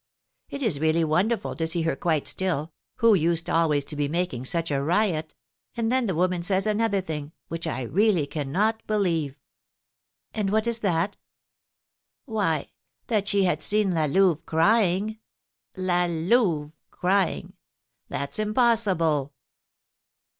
It 0.49 0.63
is 0.63 0.79
really 0.79 1.03
wonderful 1.03 1.55
to 1.55 1.67
see 1.67 1.83
her 1.83 1.95
quite 1.95 2.27
still, 2.27 2.73
who 2.95 3.13
used 3.13 3.47
always 3.51 3.85
to 3.85 3.95
be 3.95 4.07
making 4.07 4.45
such 4.45 4.71
a 4.71 4.81
riot; 4.81 5.35
and 5.77 5.91
then 5.91 6.07
the 6.07 6.15
woman 6.15 6.41
says 6.41 6.65
another 6.65 7.01
thing, 7.01 7.33
which 7.49 7.67
I 7.67 7.83
really 7.83 8.25
cannot 8.25 8.81
believe." 8.87 9.37
"And 10.33 10.49
what 10.51 10.65
is 10.65 10.79
that?" 10.79 11.17
"Why, 12.25 12.71
that 13.09 13.27
she 13.27 13.43
had 13.43 13.61
seen 13.61 13.91
La 13.93 14.05
Louve 14.05 14.43
crying; 14.47 15.19
La 15.77 16.07
Louve 16.09 16.71
crying, 16.89 17.53
that's 18.09 18.39
impossible!" 18.39 19.33